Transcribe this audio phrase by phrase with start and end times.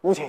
[0.00, 0.28] 母亲，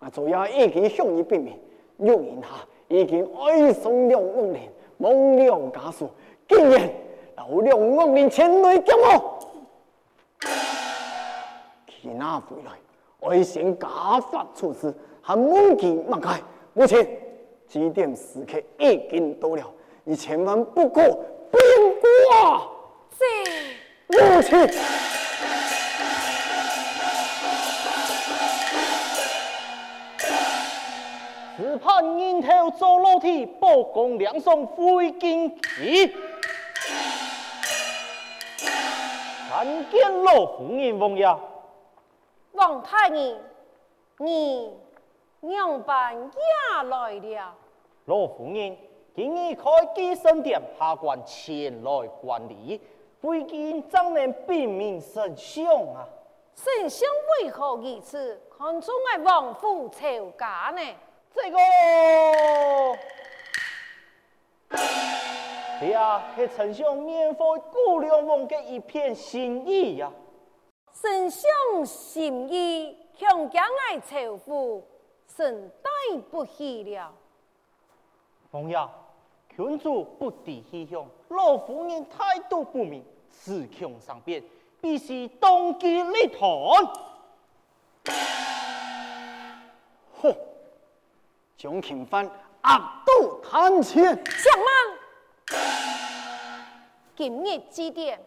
[0.00, 1.56] 啊，主要已经向你表明，
[1.98, 2.48] 玉英他
[2.88, 6.10] 已经爱上了王林，忘了家属，
[6.48, 6.90] 竟然
[7.36, 9.38] 留了王林前来救我。
[11.86, 12.72] 其那回来，
[13.20, 13.88] 我先家
[14.20, 16.42] 法处置，还忘记抹开。
[16.74, 17.06] 母亲，
[17.68, 19.62] 几点时刻已经到了，
[20.04, 21.02] 你千万不可
[21.50, 21.62] 变
[22.00, 22.62] 卦。
[23.18, 23.24] 是。
[24.08, 24.68] 母亲。
[31.84, 36.14] 盼人头做楼梯，报公两送回京去。
[39.50, 41.26] 参见老夫人王爷。
[42.52, 43.36] 王太医，
[44.18, 44.70] 你
[45.44, 47.54] 娘伴也来了。
[48.04, 48.76] 老夫人，
[49.12, 52.80] 今日开基神殿下官前来观礼，
[53.20, 56.06] 回京怎能辨明神相啊？
[56.54, 57.08] 圣相
[57.40, 58.40] 为何如此？
[58.56, 60.80] 看出我王府仇家呢？
[61.34, 61.58] 这个，
[65.80, 70.14] 哎呀，是丞相免费顾良王的一片心意呀、啊。
[70.92, 71.50] 丞相
[71.84, 74.86] 心意，强将爱仇富，
[75.36, 75.90] 甚待
[76.30, 77.12] 不起了。
[78.50, 78.76] 王爷，
[79.54, 84.42] 群主不敌气象，老夫人态度不明，词穷上变，
[84.80, 86.84] 必须当机立断。
[90.20, 90.36] 哼！
[91.56, 92.26] 将秦藩
[92.64, 95.56] 压倒贪钱，相妈，
[97.16, 98.20] 今日之点，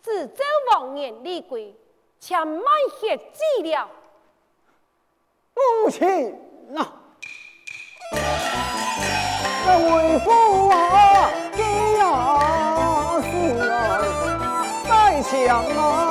[0.00, 1.74] 自周王爷立规，
[2.20, 2.64] 千万
[3.00, 3.88] 血祭了。
[5.58, 6.06] 母亲
[6.70, 6.86] 呐，
[9.66, 11.62] 那为父啊，给
[11.98, 12.00] 呀
[13.22, 13.28] 是
[13.68, 13.72] 啊，
[14.88, 16.07] 在想啊。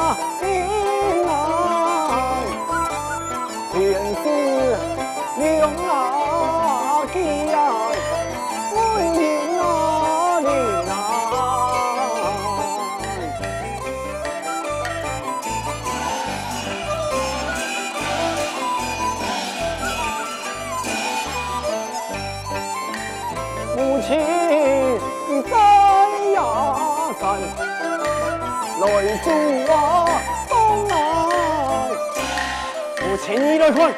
[33.39, 33.93] 你来看，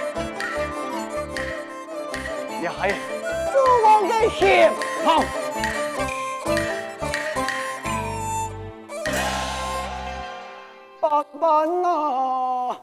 [2.59, 2.71] 你系
[3.51, 4.69] 父王的血
[5.05, 5.23] 泡，
[10.99, 11.47] 爸爸
[11.87, 12.77] 啊，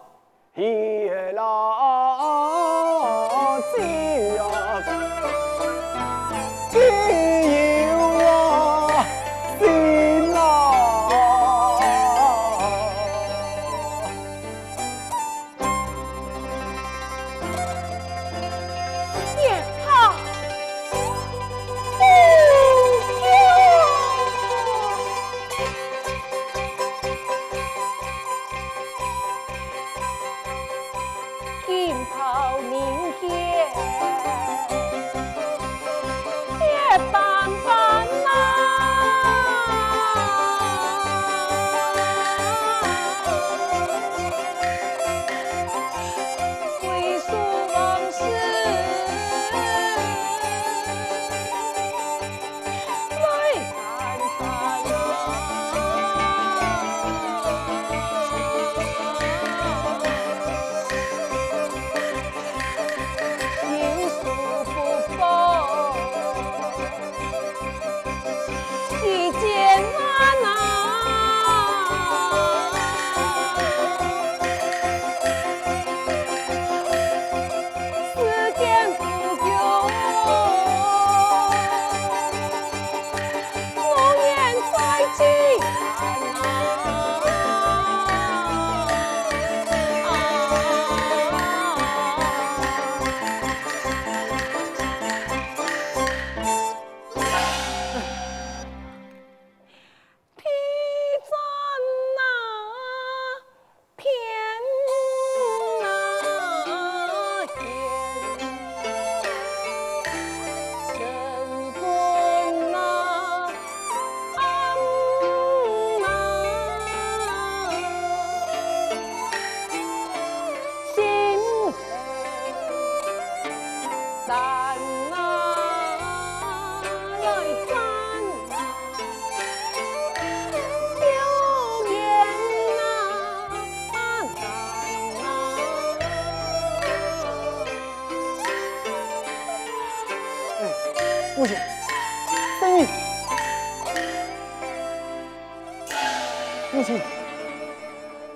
[146.72, 147.00] 母亲，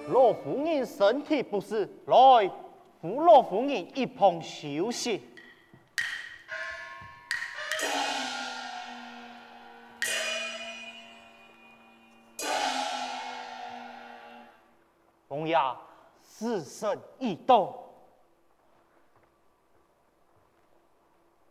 [0.09, 2.51] 老夫人身体不适，来
[3.01, 5.23] 扶老夫人一旁休息。
[15.29, 15.77] 红牙，
[16.23, 17.75] 死神已到。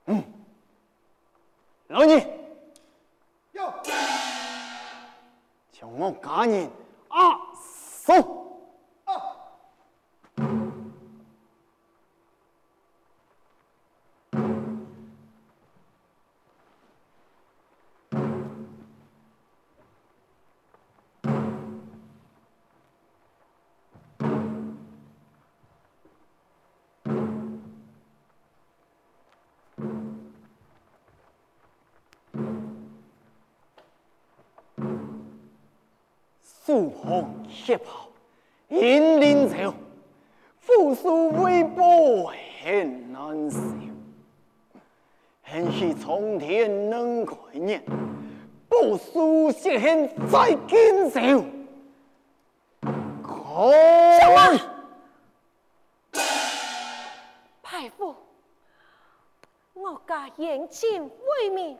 [0.06, 0.24] 嗯，
[1.88, 2.39] 老你。
[5.80, 6.70] 将我家人
[7.08, 7.40] 啊
[8.04, 8.49] 送。
[36.70, 38.08] 素红血袍，
[38.68, 39.74] 引领着
[40.60, 42.32] 富庶微波
[42.62, 43.60] 很难受，
[45.42, 47.84] 很是苍天能开眼，
[48.70, 51.20] 不输血恨在经受。
[54.20, 54.60] 什么？
[57.64, 58.16] 太傅，
[59.74, 61.76] 我家眼睛未明，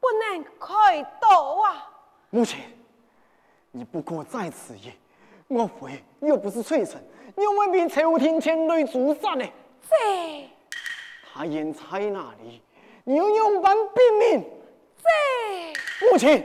[0.00, 1.86] 不能开刀啊！
[2.30, 2.58] 母亲。
[3.76, 4.92] 你不过在此夜，
[5.48, 7.04] 我回又不是罪臣，
[7.36, 9.44] 又未必朝廷前来诛杀呢。
[9.90, 10.48] 这，
[11.32, 12.62] 他人在哪里？
[13.02, 14.44] 你要用板兵命。
[15.02, 16.44] 这，母亲，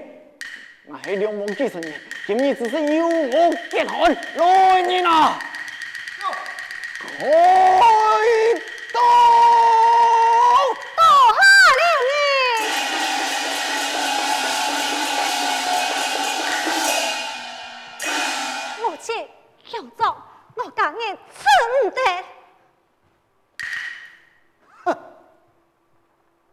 [0.87, 1.93] 我系两王继承人，
[2.25, 5.39] 今日只是有我结婚来年啊！
[6.97, 7.29] 开
[8.91, 9.68] 刀！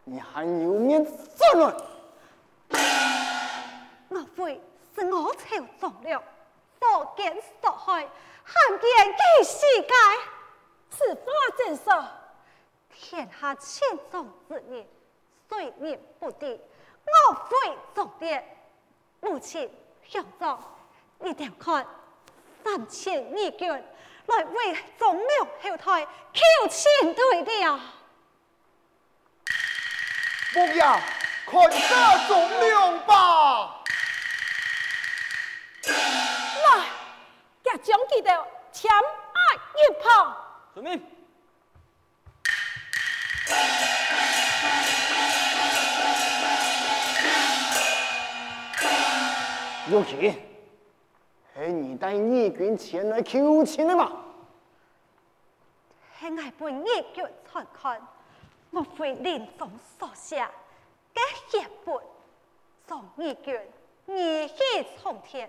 [0.09, 1.13] 你还有面站
[1.61, 1.75] 来？
[4.09, 4.61] 我妃
[4.95, 5.41] 是我朝
[5.81, 6.23] 忠良，
[6.81, 8.09] 所见所害，
[8.45, 9.89] 罕见几世界。
[10.91, 11.25] 此话
[11.57, 12.05] 怎说？
[12.91, 14.87] 天下千种之人，
[15.49, 16.61] 虽然不敌，
[17.05, 18.45] 我非重点。
[19.21, 19.71] 母亲
[20.05, 20.59] 想着，
[21.19, 21.87] 你点看
[22.65, 23.85] 三千义军
[24.27, 27.79] 来为忠良后台，求亲对调。
[30.53, 30.83] 凤爷，
[31.47, 33.83] 看下忠良吧。
[35.85, 36.87] 来，
[37.63, 38.31] 甲将记得
[38.73, 38.91] 枪
[39.33, 40.37] 爱一旁。
[40.75, 41.01] 遵命。
[49.89, 50.46] 有请，
[51.59, 54.13] 是你带义军前来求亲的吗？
[56.19, 58.01] 是我陪义军参看。
[58.71, 60.47] 我会临终所写，
[61.15, 61.95] 给血本，
[62.87, 63.59] 送义军，
[64.07, 65.49] 义气冲天，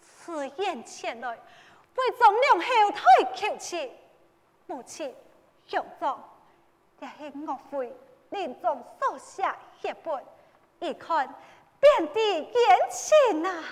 [0.00, 3.92] 此言前来，为忠良后台求亲，
[4.66, 5.14] 母亲
[5.68, 6.18] 兄长，
[6.98, 7.94] 也是我会
[8.30, 9.44] 临终所写
[9.80, 10.24] 血本，
[10.80, 11.32] 一看
[11.78, 13.62] 便得眼前啊！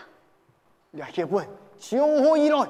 [0.92, 1.48] 这血本
[1.82, 2.68] 从何以来？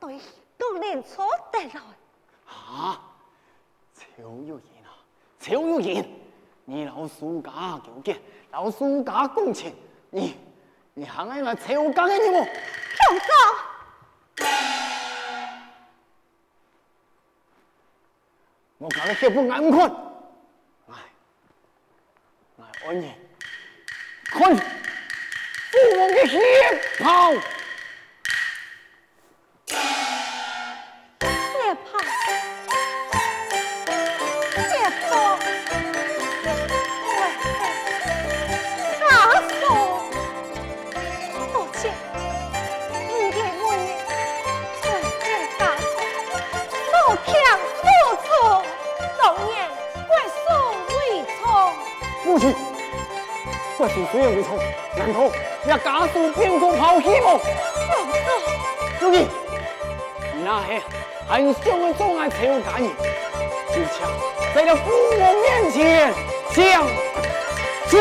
[0.00, 0.18] 对，
[0.56, 1.80] 都临错得来。
[2.46, 2.98] 啊，
[3.94, 4.62] 超有意。
[5.38, 6.04] 赵有言，
[6.64, 8.20] 你老苏家求见，
[8.50, 9.72] 老苏家共情，
[10.10, 10.34] 你
[10.92, 12.44] 你还爱来赵家的你么？
[12.44, 14.46] 兄长，
[18.78, 19.88] 我搞得血不安困，
[20.88, 20.94] 哎，
[22.56, 23.14] 来恩人，
[24.24, 24.62] 看父
[25.96, 26.40] 王的血
[26.98, 27.32] 袍。
[53.96, 54.58] 是虽然无错，
[54.94, 55.30] 难道
[55.66, 57.40] 也家属变作抛弃吗？
[59.00, 59.26] 兄弟，
[60.34, 60.78] 你那黑
[61.26, 62.90] 很凶的障碍才有感应，
[63.70, 64.06] 就像
[64.54, 66.12] 在这父母面前
[66.54, 66.86] 讲
[67.88, 67.96] 出。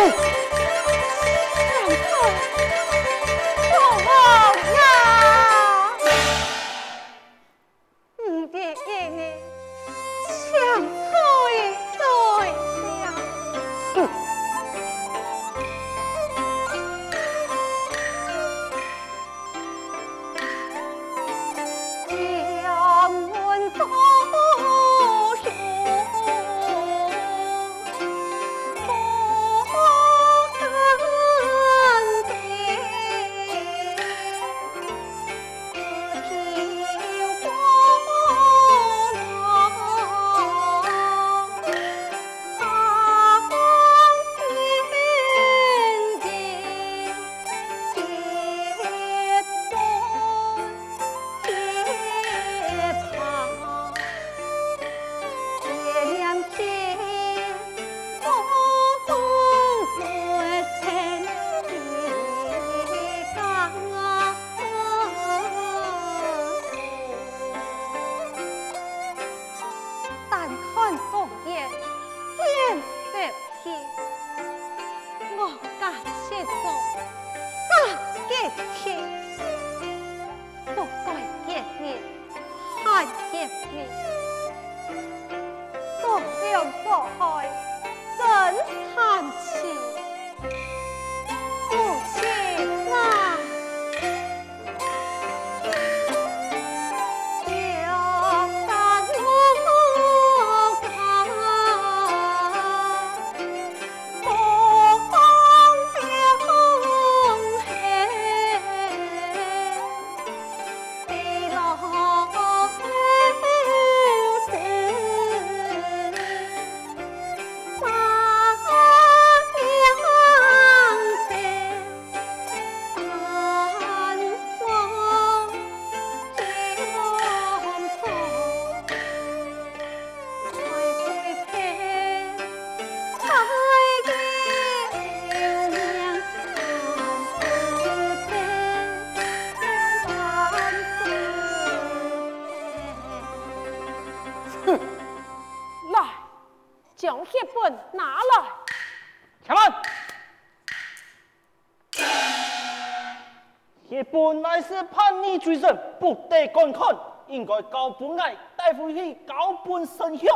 [154.16, 160.30] 本来是叛逆罪人，不得观看，应该交本案带回去交本审讯。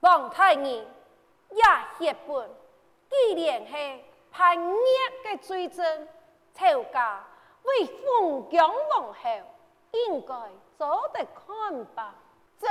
[0.00, 0.84] 王太爷
[1.50, 1.62] 也
[1.96, 2.50] 协本，
[3.08, 4.74] 既然系叛逆
[5.22, 6.08] 的罪证，
[6.52, 7.24] 曹家
[7.62, 9.30] 为封疆王后，
[9.92, 10.34] 应该
[10.76, 12.16] 做得看吧。
[12.60, 12.66] 这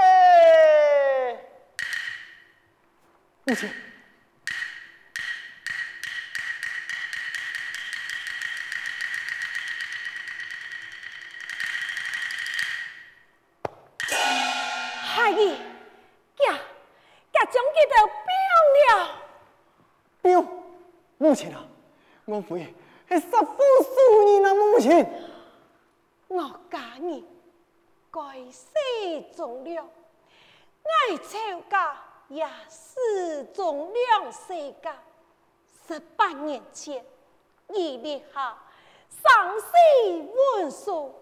[3.46, 3.70] 母亲。
[22.42, 22.74] 我非
[23.08, 24.54] 是杀父仇人啊！
[24.54, 25.06] 母亲，
[26.28, 27.24] 我家人
[28.10, 28.68] 该死
[29.36, 31.96] 忠良，爱曹家
[32.30, 34.98] 也始终两世家。
[35.88, 37.06] 十八年前，
[37.68, 38.58] 你立下
[39.10, 39.68] 生死
[40.56, 41.14] 文书，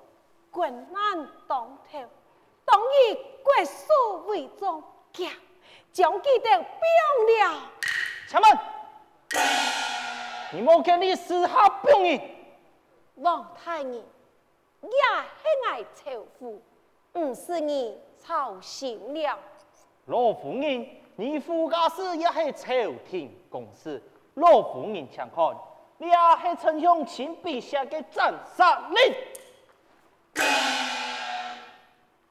[0.51, 1.99] 困难当头，
[2.63, 5.29] 当以国书为重，家
[5.91, 6.65] 将记得表
[7.27, 7.71] 了。
[8.27, 9.68] 请问。
[10.51, 12.19] 你莫见你私下表演。
[13.15, 13.91] 王太爷
[14.81, 16.61] 也很爱仇富，
[17.11, 19.37] 不是你操心了。
[20.05, 22.71] 老夫人，你夫家事也是朝
[23.07, 24.01] 廷公事，
[24.35, 25.55] 老夫人请看，
[25.97, 29.15] 你也是丞相亲笔下的斩杀令。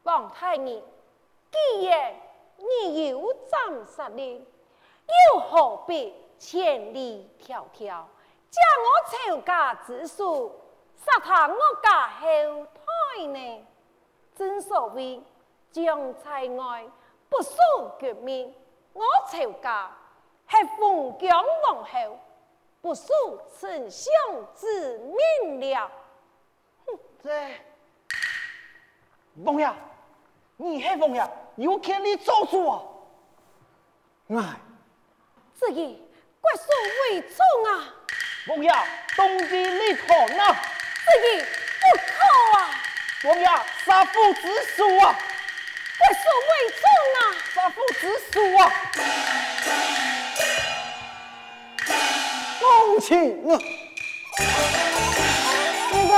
[0.03, 0.83] 王太爷，
[1.53, 2.15] 既然
[2.57, 4.45] 你有斩杀令，
[5.35, 6.13] 又何必？
[6.38, 7.87] 千里迢迢，
[8.50, 10.54] 将我曹家之属
[10.97, 13.66] 杀他我家后代呢？
[14.35, 15.21] 正所谓
[15.73, 16.87] 将在外，
[17.28, 18.54] 不辱国命。
[18.92, 19.90] 我曹家
[20.47, 22.18] 是封疆王后，
[22.80, 24.12] 不辱丞相
[24.54, 25.90] 之命了。
[26.87, 27.61] 哼，这
[29.45, 29.73] 王爷，
[30.57, 32.83] 你是王爷，有权利做主啊！
[34.28, 34.61] 哎，
[35.54, 36.08] 自己。
[36.49, 36.64] 国书
[37.02, 37.37] 为重
[37.71, 37.93] 啊！
[38.47, 38.73] 王爷，
[39.14, 40.62] 动机立断啊！
[41.05, 42.09] 自己不可
[42.59, 42.59] 啊！
[43.25, 43.47] 王爷，
[43.85, 44.40] 杀父之
[44.75, 45.14] 鼠啊！
[45.99, 46.83] 国书为重
[47.19, 47.21] 啊！
[47.55, 48.02] 杀父之
[48.33, 48.61] 鼠啊！
[52.62, 53.12] 母亲
[53.52, 53.52] 啊！
[55.93, 56.12] 你个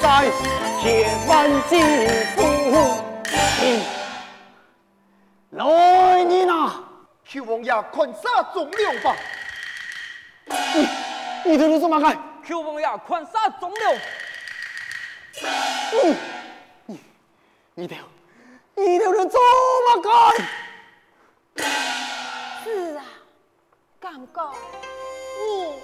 [0.00, 0.30] 在
[0.80, 1.80] 铁板金
[2.34, 2.40] 库，
[5.50, 5.64] 来
[6.24, 6.82] 人呐！
[7.24, 9.14] 求王爷宽杀忠良吧！
[10.74, 10.88] 你
[11.44, 12.18] 你这是怎么干？
[12.46, 13.94] 求王爷宽杀忠良！
[15.92, 16.16] 你
[16.86, 17.00] 你
[17.74, 17.94] 你这
[18.74, 19.38] 你这是怎
[19.86, 20.10] 么干？
[22.64, 23.04] 是啊，
[24.00, 24.54] 敢讲
[25.46, 25.74] 你。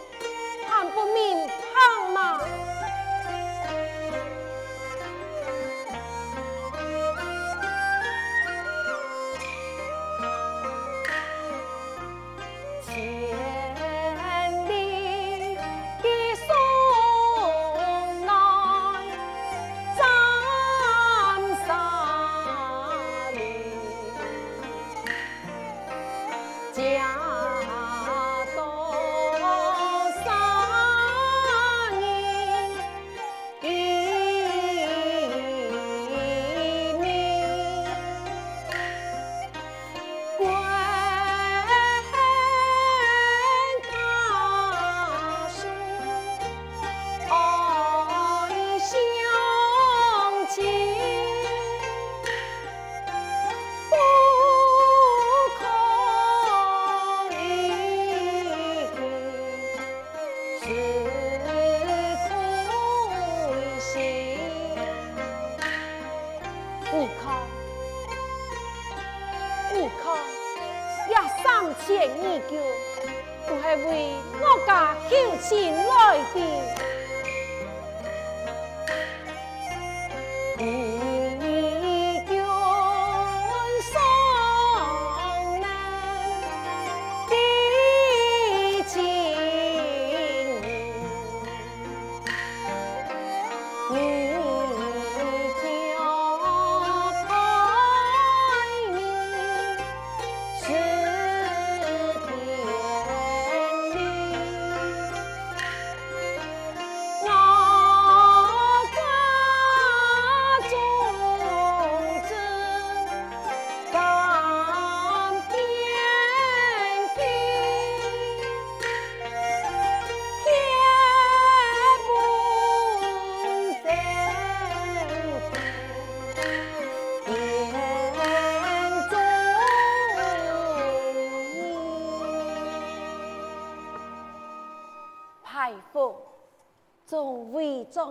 [0.69, 2.41] 看不明白吗？
[69.79, 70.17] 你看，
[71.11, 71.45] 也上
[71.85, 71.87] 前
[72.19, 72.51] 一脚，
[73.47, 73.89] 不系为
[74.41, 75.95] 我家求情来
[76.33, 76.37] 的。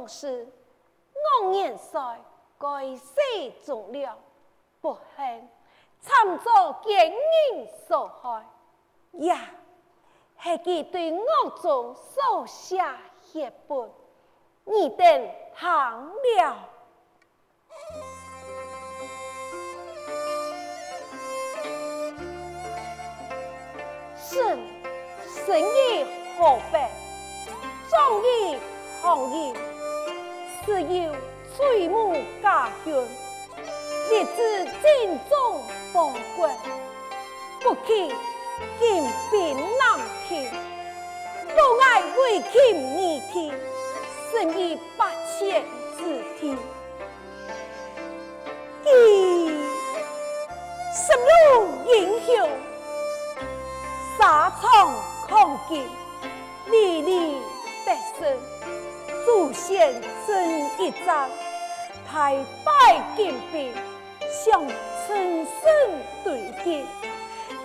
[0.06, 0.48] 壮士，
[1.42, 2.00] 我年岁
[2.60, 3.20] 该死
[3.66, 4.16] 终了，
[4.80, 5.50] 不幸
[6.00, 8.46] 惨遭奸人所害。
[9.26, 9.50] 呀，
[10.44, 13.90] 系佢对我中手下血本，
[14.66, 16.56] 你等行了。
[24.18, 24.60] 生
[25.26, 26.06] 生意
[26.38, 26.88] 何悲，
[27.90, 28.60] 壮意
[29.02, 29.75] 何意。
[30.66, 31.16] 只有
[31.56, 32.92] 垂暮家眷，
[34.10, 35.62] 日子珍重
[35.94, 36.50] 宝贵，
[37.62, 38.12] 不弃
[38.80, 40.50] 金兵难听，
[41.50, 42.52] 不爱为情
[42.96, 43.00] 而
[43.32, 43.54] 听，
[44.32, 45.64] 胜以八千
[45.98, 46.58] 之听。
[48.86, 48.90] 一
[50.92, 52.50] 十路英雄，
[54.18, 54.94] 沙场
[55.28, 55.88] 抗剑，
[56.72, 57.36] 历历
[57.86, 58.55] 得胜。
[59.36, 59.94] 祖先
[60.26, 61.30] 真一战，
[62.10, 63.70] 太败金兵，
[64.32, 64.66] 向
[65.06, 66.86] 陈胜对决，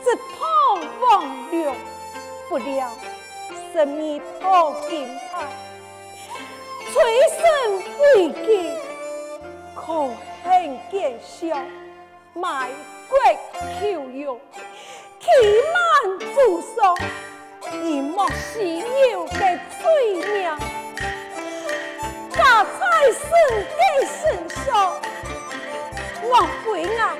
[0.02, 1.72] 只盼王略，
[2.48, 2.90] 不料
[3.72, 5.46] 生米托金牌，
[6.92, 8.76] 垂身为剑，
[9.76, 10.10] 可
[10.42, 11.56] 恨见笑，
[12.34, 12.68] 卖
[13.08, 13.16] 国
[13.78, 14.40] 求荣，
[15.20, 15.28] 欺
[15.72, 16.96] 瞒祖上，
[17.84, 20.79] 以莫惜有的罪名。
[23.00, 23.24] 大才胜
[23.56, 24.20] 给神
[24.66, 24.68] 手，
[26.22, 27.16] 我悔啊！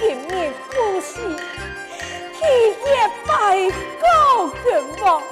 [0.00, 1.14] 今日夫妻，
[2.32, 2.40] 体
[2.84, 2.90] 也
[3.24, 3.70] 拜
[4.02, 4.08] 高
[4.64, 4.66] 君
[5.00, 5.22] 王，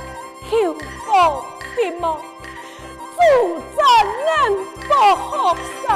[0.48, 0.52] 求
[1.04, 1.10] 报
[1.74, 2.16] 别梦，
[3.16, 5.88] 助咱人不学生，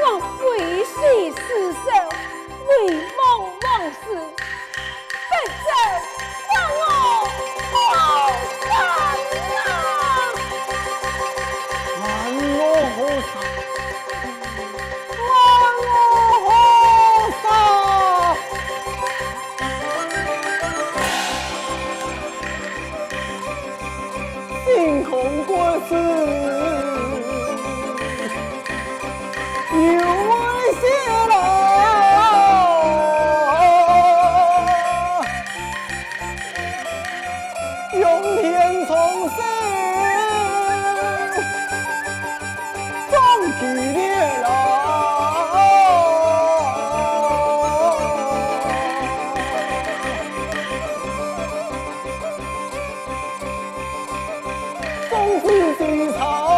[0.00, 0.04] 我
[0.46, 1.82] 为谁厮守，
[2.68, 3.18] 为梦
[3.60, 5.62] 往事，不知
[6.54, 6.80] 让我
[55.82, 56.51] 说是